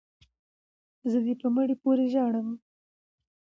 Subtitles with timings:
[0.55, 2.49] ـ زه دې په مړي پورې ژاړم،